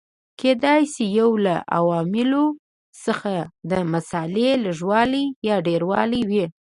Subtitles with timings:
[0.39, 2.45] کېدای شي یو له عواملو
[3.03, 3.33] څخه
[3.69, 6.45] د مسالې لږوالی یا ډېروالی وي.